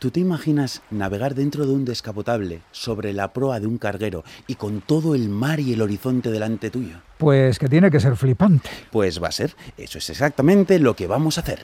¿Tú 0.00 0.10
te 0.10 0.18
imaginas 0.18 0.80
navegar 0.90 1.34
dentro 1.34 1.66
de 1.66 1.74
un 1.74 1.84
descapotable 1.84 2.62
sobre 2.72 3.12
la 3.12 3.34
proa 3.34 3.60
de 3.60 3.66
un 3.66 3.76
carguero 3.76 4.24
y 4.46 4.54
con 4.54 4.80
todo 4.80 5.14
el 5.14 5.28
mar 5.28 5.60
y 5.60 5.74
el 5.74 5.82
horizonte 5.82 6.30
delante 6.30 6.70
tuyo? 6.70 7.02
Pues 7.18 7.58
que 7.58 7.68
tiene 7.68 7.90
que 7.90 8.00
ser 8.00 8.16
flipante. 8.16 8.70
Pues 8.90 9.22
va 9.22 9.28
a 9.28 9.32
ser. 9.32 9.54
Eso 9.76 9.98
es 9.98 10.08
exactamente 10.08 10.78
lo 10.78 10.96
que 10.96 11.06
vamos 11.06 11.36
a 11.36 11.42
hacer. 11.42 11.60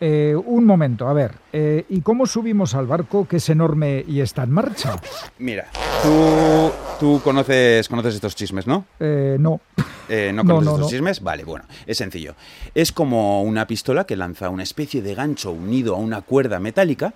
Eh, 0.00 0.34
un 0.36 0.64
momento, 0.64 1.08
a 1.08 1.12
ver. 1.12 1.32
eh, 1.52 1.84
¿Y 1.88 2.00
cómo 2.02 2.26
subimos 2.26 2.74
al 2.74 2.86
barco 2.86 3.26
que 3.26 3.36
es 3.38 3.48
enorme 3.48 4.04
y 4.06 4.20
está 4.20 4.44
en 4.44 4.50
marcha? 4.52 4.96
Mira, 5.38 5.66
tú, 6.02 6.70
tú 7.00 7.20
conoces, 7.24 7.88
conoces 7.88 8.14
estos 8.14 8.36
chismes, 8.36 8.66
¿no? 8.66 8.84
Eh, 9.00 9.36
no. 9.40 9.60
Eh, 10.08 10.30
¿No 10.32 10.42
No, 10.48 10.54
conoces 10.54 10.64
no, 10.66 10.70
estos 10.76 10.80
no. 10.86 10.88
chismes? 10.90 11.20
Vale, 11.22 11.42
bueno, 11.44 11.64
es 11.86 11.96
sencillo. 11.98 12.34
Es 12.74 12.92
como 12.92 13.42
una 13.42 13.66
pistola 13.66 14.04
que 14.04 14.16
lanza 14.16 14.48
una 14.50 14.62
especie 14.62 15.02
de 15.02 15.14
gancho 15.14 15.50
unido 15.50 15.96
a 15.96 15.98
una 15.98 16.20
cuerda 16.22 16.60
metálica 16.60 17.12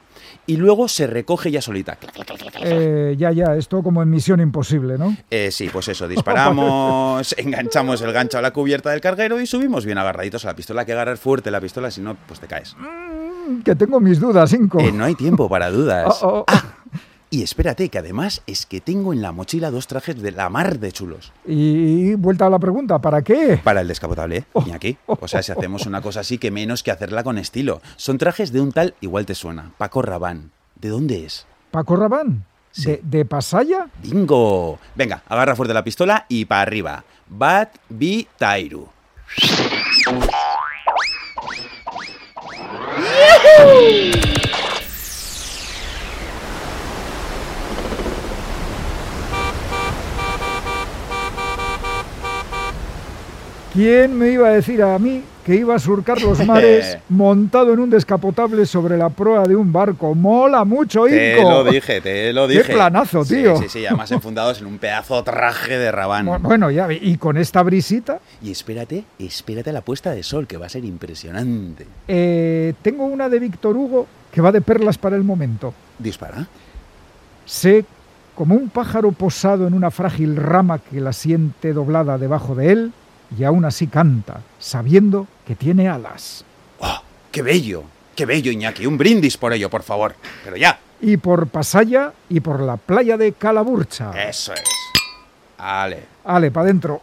y 0.47 0.57
luego 0.57 0.89
se 0.89 1.07
recoge 1.07 1.51
ya 1.53 1.63
solita. 1.63 1.97
Eh, 2.63 3.15
ya, 3.19 3.31
ya, 3.33 3.55
esto 3.57 3.83
como 3.83 4.03
en 4.03 4.11
Misión 4.11 4.41
Imposible, 4.41 4.99
¿no? 4.99 5.17
Eh, 5.31 5.51
sí, 5.53 5.69
pues 5.73 5.89
eso, 5.89 6.09
disparamos, 6.09 7.35
enganchamos 7.39 8.01
el 8.03 8.13
gancho 8.13 8.39
a 8.39 8.43
la 8.43 8.51
cubierta 8.53 8.91
del 8.91 9.01
carguero 9.01 9.41
y 9.41 9.47
subimos 9.47 9.85
bien 9.87 9.99
agarraditos 9.99 10.45
a 10.45 10.49
la 10.49 10.57
pistola. 10.57 10.81
Hay 10.81 10.87
que 10.87 10.93
agarrar 10.93 11.17
fuerte 11.17 11.51
la 11.51 11.61
pistola, 11.61 11.91
si 11.91 12.01
no, 12.01 12.17
pues 12.27 12.41
te 12.41 12.47
caes. 12.47 12.72
Mm, 12.79 13.63
Que 13.63 13.75
tengo 13.75 14.01
mis 14.01 14.21
dudas, 14.21 14.53
Inco. 14.53 14.81
Eh, 14.81 14.93
no 14.93 15.05
hay 15.05 15.15
tiempo 15.15 15.49
para 15.49 15.71
dudas. 15.71 16.19
Oh, 16.23 16.39
oh. 16.41 16.45
Ah, 16.49 16.63
y 17.31 17.43
espérate, 17.43 17.89
que 17.89 17.97
además 17.97 18.43
es 18.47 18.67
que 18.67 18.83
tengo 18.83 19.15
en 19.15 19.23
la 19.23 19.33
mochila 19.33 19.71
dos 19.71 19.87
trajes 19.87 20.21
de 20.21 20.33
la 20.33 20.51
mar 20.51 20.79
de 20.79 20.93
chulos. 20.93 21.33
Y 21.47 22.15
vuelta 22.17 22.45
a 22.47 22.51
la 22.51 22.59
pregunta, 22.59 22.99
¿para 22.99 23.23
qué? 23.23 23.59
Para 23.65 23.81
el 23.81 23.89
descapotable, 23.89 24.37
¿eh? 24.39 24.45
Oh. 24.53 24.63
Iñaki. 24.67 24.99
O 25.07 25.27
sea, 25.27 25.43
si 25.43 25.51
hacemos 25.51 25.87
una 25.87 26.03
cosa 26.03 26.21
así, 26.21 26.37
que 26.37 26.51
menos 26.51 26.83
que 26.83 26.91
hacerla 26.91 27.25
con 27.25 27.39
estilo. 27.39 27.81
Son 27.97 28.19
trajes 28.19 28.53
de 28.53 28.61
un 28.61 28.71
tal, 28.73 28.95
igual 29.01 29.25
te 29.25 29.35
suena, 29.35 29.71
Paco 29.79 30.03
Rabán. 30.03 30.51
¿De 30.77 30.91
dónde 30.91 31.25
es? 31.25 31.47
Paco 31.71 31.97
Rabán, 31.97 32.45
Sí. 32.71 32.85
de, 32.91 33.01
de 33.03 33.25
Pasaya. 33.25 33.87
¡Bingo! 34.03 34.79
Venga, 34.95 35.23
agarra 35.27 35.57
fuerte 35.57 35.73
la 35.73 35.85
pistola 35.85 36.27
y 36.29 36.45
para 36.45 36.63
arriba. 36.63 37.03
Bat 37.29 37.77
Bi 37.89 38.29
Tairu. 38.37 38.89
Woo! 43.59 44.32
¿Quién 53.73 54.19
me 54.19 54.29
iba 54.31 54.49
a 54.49 54.53
decir 54.53 54.83
a 54.83 54.99
mí 54.99 55.23
que 55.47 55.55
iba 55.57 55.75
a 55.75 55.79
surcar 55.79 56.21
los 56.21 56.45
mares 56.47 56.99
montado 57.09 57.73
en 57.73 57.81
un 57.81 57.89
descapotable 57.89 58.67
sobre 58.67 58.99
la 58.99 59.09
proa 59.09 59.45
de 59.45 59.57
un 59.57 59.73
barco? 59.73 60.15
¡Mola 60.15 60.65
mucho, 60.65 61.05
Te 61.07 61.39
Inco! 61.39 61.49
lo 61.51 61.65
dije, 61.65 62.01
te 62.03 62.33
lo 62.35 62.47
Qué 62.49 62.59
dije. 62.59 62.73
planazo, 62.75 63.25
Sí, 63.25 63.37
tío. 63.37 63.57
Sí, 63.57 63.69
sí, 63.71 63.87
además 63.87 64.13
enfundados 64.13 64.61
en 64.61 64.67
un 64.67 64.77
pedazo 64.79 65.23
traje 65.25 65.79
de 65.79 65.91
rabán. 65.91 66.27
Bu- 66.27 66.39
Bueno, 66.43 66.71
ya, 66.71 66.93
y 66.93 67.17
con 67.17 67.39
esta 67.39 67.63
brisita, 67.63 68.21
Y 68.43 68.51
espérate, 68.51 69.05
espérate 69.19 69.71
a 69.71 69.73
la 69.73 69.81
puesta 69.81 70.11
de 70.11 70.23
sol, 70.23 70.47
que 70.47 70.59
va 70.59 70.67
a 70.67 70.69
ser 70.69 70.85
impresionante. 70.85 71.87
eh, 72.09 72.75
tengo 72.83 73.05
una 73.07 73.31
de 73.31 73.39
Víctor 73.39 73.75
Hugo 73.77 74.07
que 74.31 74.43
va 74.43 74.53
de 74.53 74.61
perlas 74.61 74.99
para 74.99 75.17
el 75.17 75.25
momento. 75.25 75.73
Dispara. 75.99 76.47
Sé 77.47 77.85
como 78.35 78.55
un 78.55 78.69
pájaro 78.69 79.13
posado 79.13 79.67
en 79.67 79.73
una 79.75 79.91
frágil 79.91 80.37
rama 80.37 80.79
que 80.79 81.01
la 81.01 81.13
siente 81.13 81.73
doblada 81.73 82.17
debajo 82.19 82.55
de 82.55 82.73
él 82.73 82.93
y 83.39 83.45
aún 83.45 83.65
así 83.65 83.87
canta, 83.87 84.41
sabiendo 84.59 85.27
que 85.47 85.55
tiene 85.55 85.89
alas. 85.89 86.45
¡Oh, 86.81 87.01
¡Qué 87.31 87.43
bello! 87.43 87.85
¡Qué 88.15 88.27
bello, 88.27 88.53
Iñaki! 88.53 88.87
Un 88.87 88.99
brindis 88.99 89.37
por 89.37 89.53
ello, 89.53 89.71
por 89.71 89.83
favor. 89.83 90.15
Pero 90.45 90.57
ya, 90.57 90.79
Y 91.01 91.17
por 91.17 91.49
Pasaya 91.49 92.13
y 92.29 92.41
por 92.41 92.61
la 92.61 92.77
playa 92.77 93.17
de 93.17 93.33
Calaburcha. 93.33 94.11
eso 94.29 94.53
es. 94.53 94.63
Vale. 95.59 96.05
Ale, 96.25 96.51
para 96.51 96.65
adentro. 96.65 97.01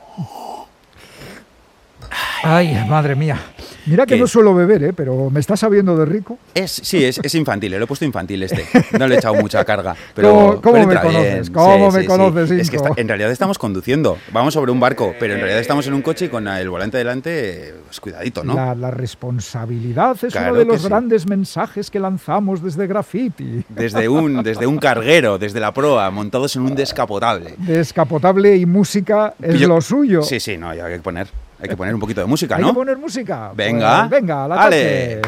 Ay, 2.43 2.73
madre 2.87 3.15
mía. 3.15 3.37
Mira 3.85 4.05
que 4.05 4.15
¿Qué? 4.15 4.19
no 4.21 4.27
suelo 4.27 4.53
beber, 4.53 4.83
¿eh? 4.83 4.93
pero 4.93 5.29
me 5.31 5.39
está 5.39 5.57
sabiendo 5.57 5.97
de 5.97 6.05
rico. 6.05 6.37
Es, 6.53 6.71
sí, 6.71 7.03
es, 7.03 7.19
es 7.23 7.33
infantil, 7.35 7.71
le 7.71 7.77
he 7.83 7.87
puesto 7.87 8.05
infantil 8.05 8.43
este. 8.43 8.65
No 8.97 9.07
le 9.07 9.15
he 9.15 9.17
echado 9.17 9.33
mucha 9.35 9.65
carga. 9.65 9.95
Pero, 10.15 10.31
¿Cómo- 10.31 10.61
cómo 10.61 10.73
pero 10.75 10.87
me 10.87 10.95
conoces? 10.95 11.49
bien. 11.49 11.53
¿Cómo 11.53 11.91
me 11.91 12.05
conoces, 12.05 12.51
Es 12.51 12.69
que 12.69 12.75
está- 12.77 12.91
en 12.95 13.07
realidad 13.07 13.31
estamos 13.31 13.57
conduciendo. 13.57 14.17
Vamos 14.31 14.53
sobre 14.53 14.71
un 14.71 14.79
barco, 14.79 15.13
pero 15.19 15.33
en 15.33 15.39
realidad 15.39 15.59
estamos 15.61 15.87
en 15.87 15.93
un 15.93 16.01
coche 16.01 16.25
y 16.25 16.29
con 16.29 16.47
el 16.47 16.69
volante 16.69 16.97
delante, 16.97 17.73
pues 17.87 17.99
cuidadito, 17.99 18.43
¿no? 18.43 18.53
La, 18.53 18.75
la 18.75 18.91
responsabilidad 18.91 20.17
es 20.23 20.31
Claro 20.33 20.51
uno 20.51 20.59
de 20.59 20.65
los 20.65 20.85
grandes 20.87 21.25
mensajes 21.27 21.89
que 21.89 21.99
lanzamos 21.99 22.61
desde 22.63 22.85
Graffiti. 22.87 23.63
Desde 23.69 24.07
un, 24.07 24.43
desde 24.43 24.67
un 24.67 24.77
carguero, 24.77 25.37
desde 25.39 25.59
la 25.59 25.73
proa, 25.73 26.11
montados 26.11 26.55
en 26.55 26.63
un 26.63 26.75
descapotable. 26.75 27.55
Descapotable 27.57 28.55
y 28.57 28.65
música 28.65 29.33
es 29.41 29.59
Yo- 29.59 29.67
lo 29.67 29.81
suyo. 29.81 30.21
Sí, 30.21 30.39
sí, 30.39 30.57
no, 30.57 30.73
ya 30.75 30.85
hay 30.85 30.93
que 30.95 30.99
poner, 30.99 31.27
hay 31.61 31.69
que 31.69 31.75
poner 31.77 31.93
un 31.93 31.99
poquito 31.99 32.21
de 32.21 32.27
música, 32.27 32.55
Hay 32.55 32.61
¿no? 32.61 32.69
que 32.69 32.73
poner 32.75 32.97
música. 32.97 33.51
Venga. 33.53 34.07
Pues 34.07 34.21
venga, 34.21 34.47
la 34.47 34.55
Ale. 34.63 35.21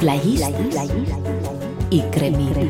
Playista 0.00 0.48
y 1.90 2.00
cremita. 2.10 2.60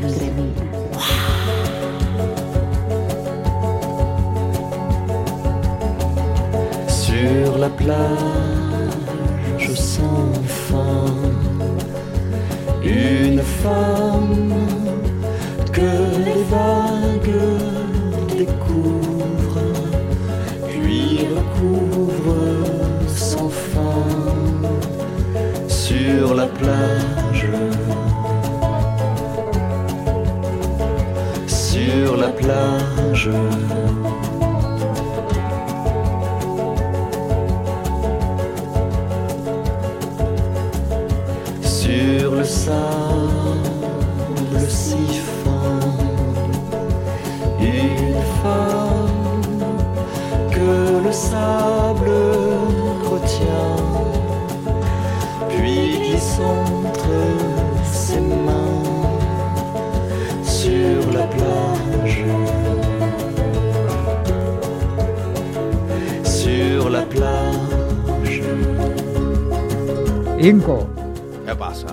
Sur 6.87 7.59
la 7.59 7.69
plage 7.69 8.03
sans 9.75 10.37
fin, 10.47 11.13
une 12.83 13.41
femme 13.41 14.62
la 26.43 26.49
plage, 26.49 27.47
sur 31.47 32.17
la 32.17 32.27
plage. 32.27 33.29
sur 41.61 42.35
le 42.35 42.43
sable 42.43 43.59
si 44.69 45.05
fin, 45.41 45.79
une 47.59 48.21
femme 48.41 49.47
que 50.51 51.05
le 51.05 51.11
sable 51.11 52.32
Inco, 70.43 70.89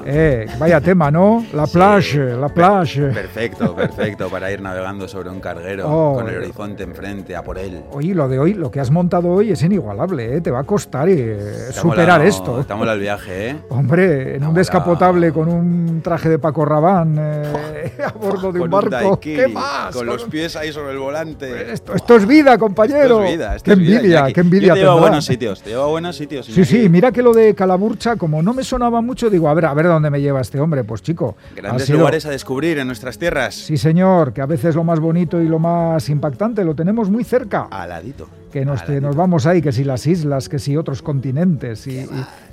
Eh, 0.05 0.47
vaya 0.59 0.81
tema, 0.81 1.11
¿no? 1.11 1.45
La 1.53 1.67
plage, 1.67 2.19
la 2.37 2.49
plage. 2.49 3.09
Perfecto, 3.09 3.75
perfecto, 3.75 4.29
para 4.29 4.51
ir 4.51 4.61
navegando 4.61 5.07
sobre 5.09 5.31
un 5.31 5.41
carguero 5.41 5.89
Oh. 5.89 6.15
con 6.15 6.29
el 6.29 6.37
horizonte 6.39 6.83
enfrente, 6.83 7.37
a 7.37 7.43
por 7.43 7.59
él. 7.59 7.83
Oye, 7.93 8.15
lo 8.15 8.29
de 8.29 8.39
hoy, 8.39 8.55
lo 8.55 8.71
que 8.71 8.81
has 8.81 8.91
montado 8.91 9.29
hoy 9.29 9.51
es 9.53 9.63
inigualable, 9.63 10.37
¿eh? 10.37 10.41
Te 10.41 10.51
va 10.51 10.61
a 10.61 10.65
costar 10.65 11.09
eh, 11.09 11.71
superar 11.73 12.25
esto. 12.25 12.61
Está 12.61 12.77
molado 12.77 12.97
el 12.97 13.03
viaje, 13.03 13.49
¿eh? 13.51 13.57
Hombre, 13.69 14.37
en 14.37 14.45
un 14.45 14.55
descapotable 14.55 15.33
con 15.33 15.49
un 15.49 16.01
traje 16.03 16.29
de 16.29 16.39
Paco 16.39 16.65
Rabán 16.65 17.17
eh, 17.19 17.93
a 18.07 18.13
bordo 18.13 18.53
de 18.53 18.61
un 18.61 18.71
barco. 18.71 19.19
¿Qué 19.21 19.49
más? 19.49 19.95
Con 19.95 20.07
los 20.07 20.25
pies 20.25 20.57
ahí 20.57 20.73
sobre 20.73 20.93
el 20.93 20.99
volante. 20.99 21.73
Esto, 21.73 21.95
esto 21.95 22.17
es 22.17 22.27
vida, 22.27 22.57
compañero. 22.59 23.23
Esto 23.23 23.25
es 23.25 23.33
vida, 23.33 23.57
esto 23.57 23.65
qué 23.65 23.73
es 23.73 23.79
envidia, 23.79 24.33
qué 24.33 24.41
envidia 24.41 24.75
te 24.75 24.81
llevo 24.81 24.93
a 24.93 25.01
buenos 25.01 25.25
sitios, 25.25 25.63
te 25.63 25.71
llevo 25.71 25.83
a 25.83 25.87
buenos 25.89 26.17
sitios. 26.17 26.47
Sí, 26.47 26.65
sí, 26.65 26.89
mira 26.89 27.13
que 27.13 27.23
lo 27.23 27.33
de 27.33 27.55
Calaburcha, 27.55 28.17
como 28.17 28.43
no 28.43 28.55
me 28.55 28.65
sonaba 28.65 29.01
mucho, 29.01 29.29
digo, 29.31 29.49
a 29.49 29.55
ver, 29.55 29.67
a 29.67 29.75
ver 29.75 29.80
dónde 29.89 30.11
me 30.11 30.21
lleva 30.21 30.41
este 30.41 30.61
hombre. 30.61 30.85
Pues 30.85 31.03
chico, 31.03 31.37
Grandes 31.57 31.87
sido- 31.87 31.99
lugares 31.99 32.27
a 32.27 32.31
descubrir 32.31 32.79
en 32.79 32.87
nuestras 32.87 33.19
tierras. 33.19 33.55
Sí, 33.55 33.77
señor, 33.77 34.33
que 34.33 34.41
a 34.43 34.47
veces 34.47 34.75
lo 34.75 34.85
más 34.85 35.01
bonito 35.01 35.41
y 35.41 35.49
lo 35.49 35.59
más 35.59 36.09
impactante 36.09 36.65
lo 36.65 36.75
tenemos 36.75 37.11
muy 37.11 37.25
cerca. 37.25 37.69
Aladito. 37.71 38.29
que 38.51 38.65
nos, 38.65 38.83
aladito. 38.83 39.07
nos 39.07 39.15
vamos 39.15 39.47
ahí, 39.47 39.63
que 39.63 39.71
si 39.71 39.85
las 39.85 40.05
islas, 40.09 40.49
que 40.49 40.59
si 40.59 40.77
otros 40.77 41.03
continentes, 41.03 41.87
y, 41.87 42.01
y- 42.01 42.09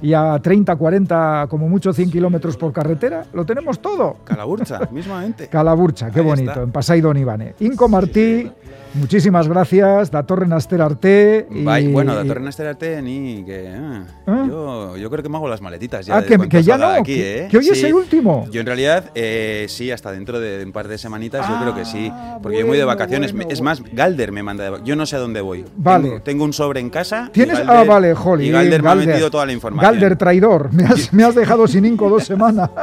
y 0.10 0.14
a 0.14 0.38
30, 0.40 0.76
40, 0.76 1.48
como 1.50 1.68
mucho 1.68 1.92
100 1.92 2.12
kilómetros 2.12 2.56
por 2.56 2.72
carretera, 2.72 3.26
lo 3.34 3.46
tenemos 3.48 3.82
todo. 3.82 4.18
Calaburcha, 4.24 4.82
mismamente. 4.92 5.48
Calaburcha, 5.52 6.12
qué 6.12 6.20
Ahí 6.20 6.26
bonito, 6.26 6.52
está. 6.52 6.62
en 6.62 6.72
Pasai 6.72 7.02
Don 7.02 7.18
Ivane. 7.18 7.56
Inco 7.62 7.90
Martí, 7.90 8.52
muchísimas 8.94 9.48
gracias, 9.48 10.12
da 10.12 10.24
Torre 10.24 10.48
Naster 10.48 10.82
Arte. 10.82 11.48
Y, 11.52 11.64
Vai, 11.64 11.88
bueno, 11.88 12.16
de 12.16 12.26
Torre 12.26 12.42
Nasterarte 12.42 13.02
ni 13.02 13.44
que... 13.46 13.68
ah, 13.76 14.04
¿Ah? 14.26 14.46
yo, 14.48 14.98
yo 14.98 15.10
creo 15.10 15.24
que 15.24 15.30
me 15.30 15.38
hago 15.38 15.48
las 15.48 15.62
maletitas 15.62 16.06
ya. 16.06 16.18
Ah, 16.18 16.24
que, 16.24 16.38
que 16.50 16.64
ya 16.64 16.78
no, 16.78 16.88
aquí, 16.88 17.16
que, 17.16 17.46
¿eh? 17.46 17.48
que 17.50 17.58
hoy 17.58 17.68
es 17.70 17.80
Sí. 17.80 17.86
el 17.86 17.94
último. 17.94 18.48
Yo 18.52 18.60
en 18.62 18.66
realidad, 18.68 19.12
eh, 19.16 19.66
sí, 19.70 19.92
hasta 19.92 20.12
dentro 20.12 20.40
de 20.40 20.64
un 20.66 20.72
par 20.72 20.88
de 20.88 20.98
semanitas, 20.98 21.48
yo 21.48 21.56
creo 21.62 21.76
que 21.76 21.86
sí. 21.86 22.10
Ah, 22.12 22.40
Porque 22.42 22.60
yo 22.60 22.66
voy 22.68 22.78
de 22.78 22.84
bueno, 22.84 22.98
vacaciones. 22.98 23.34
bueno, 23.34 23.50
es 23.52 23.62
más, 23.62 23.82
Galder 23.92 24.32
me 24.32 24.44
manda 24.44 24.64
de 24.64 24.70
vacaciones. 24.72 24.88
Yo 24.90 24.96
no 24.96 25.06
sé 25.06 25.16
a 25.16 25.20
dónde 25.20 25.42
voy. 25.42 25.66
Vale. 25.76 26.08
Tengo, 26.10 26.22
tengo 26.22 26.44
un 26.46 26.54
sobre 26.54 26.80
en 26.80 26.90
casa. 26.90 27.30
¿Tienes? 27.32 27.60
Galder- 27.60 27.70
ah, 27.70 27.84
vale, 27.84 28.14
jolly. 28.14 28.48
Y 28.48 28.52
Galder, 28.52 28.82
me 28.84 28.90
ha 28.90 28.96
metido 28.96 29.30
toda 29.32 29.46
la 29.46 29.54
información. 29.54 29.92
Galder 29.94 30.16
traidor, 30.18 30.74
me 30.74 30.84
has, 30.86 31.14
me 31.14 31.24
has 31.24 31.36
dejado 31.36 31.68
sin 31.68 31.86
Inco 31.86 32.10
dos 32.10 32.24
semanas. 32.26 32.70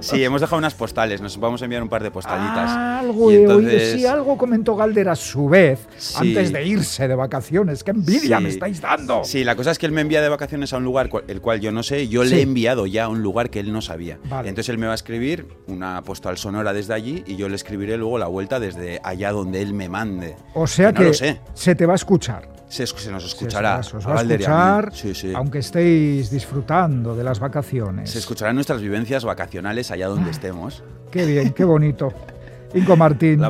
Sí, 0.00 0.22
hemos 0.22 0.40
dejado 0.40 0.58
unas 0.58 0.74
postales. 0.74 1.20
Nos 1.20 1.38
vamos 1.38 1.60
a 1.62 1.64
enviar 1.64 1.82
un 1.82 1.88
par 1.88 2.02
de 2.02 2.10
postalitas. 2.10 2.70
Algo 2.70 3.30
Y 3.30 3.34
he 3.34 3.38
oído, 3.38 3.52
entonces- 3.58 3.92
sí, 3.92 4.06
algo 4.06 4.36
comentó 4.36 4.76
Galder 4.76 5.08
a 5.08 5.16
su 5.26 5.48
vez, 5.48 5.80
Sí. 5.98 6.16
antes 6.18 6.52
de 6.52 6.64
irse 6.66 7.06
de 7.08 7.14
vacaciones. 7.14 7.84
¡Qué 7.84 7.90
envidia 7.90 8.38
Sí. 8.38 8.42
me 8.44 8.48
estáis 8.48 8.80
dando! 8.80 9.22
Sí, 9.24 9.44
la 9.44 9.56
cosa 9.56 9.70
es 9.72 9.78
que 9.78 9.86
él 9.86 9.92
me 9.92 10.00
envía 10.00 10.22
de 10.22 10.28
vacaciones 10.28 10.72
a 10.72 10.78
un 10.78 10.84
lugar 10.84 11.10
el 11.28 11.40
cual 11.40 11.60
yo 11.60 11.72
no 11.72 11.82
sé, 11.82 12.08
yo 12.08 12.24
Sí. 12.24 12.30
le 12.30 12.38
he 12.38 12.42
enviado 12.42 12.86
ya 12.86 13.04
a 13.04 13.08
un 13.08 13.22
lugar 13.22 13.50
que 13.50 13.60
él 13.60 13.72
no 13.72 13.82
sabía. 13.82 14.18
Vale. 14.28 14.48
Entonces 14.48 14.70
él 14.70 14.78
me 14.78 14.86
va 14.86 14.92
a 14.92 14.96
escribir 14.96 15.46
una 15.66 16.00
postal 16.02 16.38
sonora 16.38 16.72
desde 16.72 16.94
allí 16.94 17.24
y 17.26 17.36
yo 17.36 17.48
le 17.48 17.56
escribiré 17.56 17.96
luego 17.96 18.18
la 18.18 18.26
vuelta 18.28 18.60
desde 18.60 19.00
allá 19.02 19.32
donde 19.32 19.60
él 19.62 19.74
me 19.74 19.88
mande. 19.88 20.36
O 20.54 20.66
sea 20.66 20.92
no 20.92 20.98
que 21.00 21.04
lo 21.08 21.14
sé. 21.14 21.40
se 21.54 21.74
te 21.74 21.84
va 21.86 21.92
a 21.92 21.96
escuchar. 21.96 22.48
Se, 22.68 22.82
nos 23.12 23.24
escuchará. 23.24 23.80
Se, 23.82 23.96
os 23.96 24.06
va 24.06 24.18
a 24.18 24.22
escuchar, 24.22 24.90
Sí, 24.92 25.14
sí. 25.14 25.32
aunque 25.36 25.58
estéis 25.60 26.30
disfrutando 26.30 27.14
de 27.14 27.22
las 27.22 27.38
vacaciones. 27.38 28.10
Se 28.10 28.18
escucharán 28.18 28.56
nuestras 28.56 28.80
vivencias 28.82 29.24
vacacionales 29.24 29.90
allá 29.92 30.06
Ah. 30.06 30.08
donde 30.08 30.30
estemos. 30.32 30.82
Qué 31.12 31.24
bien, 31.26 31.52
qué 31.52 31.62
bonito. 31.64 32.12
Inco 32.76 32.96
Martín. 32.96 33.40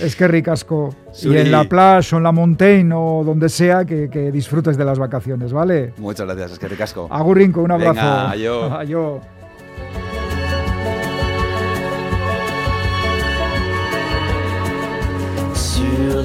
Es 0.00 0.16
que 0.16 0.28
ricasco. 0.28 0.94
Y 1.22 1.36
en 1.36 1.50
la 1.50 1.64
plage 1.64 2.14
o 2.14 2.18
en 2.18 2.24
la 2.24 2.32
montaña 2.32 2.98
o 2.98 3.24
donde 3.24 3.48
sea 3.48 3.84
que, 3.84 4.30
disfrutes 4.32 4.76
de 4.76 4.84
las 4.84 4.98
vacaciones, 4.98 5.52
¿vale? 5.52 5.92
Muchas 5.98 6.26
gracias, 6.26 6.52
es 6.52 6.58
que 6.58 6.68
ricasco. 6.68 7.08
Agurrinco, 7.10 7.60
un 7.62 7.72
abrazo. 7.72 7.94
Venga, 7.94 8.30
ayo. 8.80 9.20
Sur 15.54 16.24